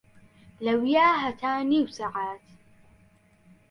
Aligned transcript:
لەویا 0.65 1.07
هەتا 1.23 1.51
نیو 1.69 1.85
سەعات 1.97 2.43